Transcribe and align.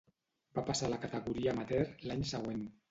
Va 0.59 0.63
passar 0.69 0.89
a 0.89 0.91
la 0.95 0.99
categoria 1.05 1.55
amateur 1.55 1.87
l'any 2.11 2.29
següent. 2.35 2.69